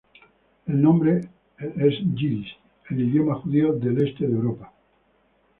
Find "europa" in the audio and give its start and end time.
4.33-4.73